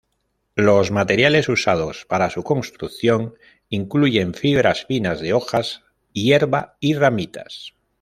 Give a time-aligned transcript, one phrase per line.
[0.55, 3.35] Los materiales usados para su construcción
[3.69, 7.75] incluyen fibras finas de hojas, hierba y ramitas.